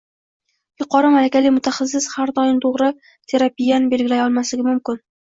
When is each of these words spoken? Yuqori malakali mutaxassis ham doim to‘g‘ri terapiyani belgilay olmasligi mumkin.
Yuqori 0.83 1.11
malakali 1.15 1.51
mutaxassis 1.57 2.07
ham 2.13 2.31
doim 2.39 2.57
to‘g‘ri 2.63 2.87
terapiyani 3.35 3.93
belgilay 3.93 4.23
olmasligi 4.25 4.67
mumkin. 4.71 4.99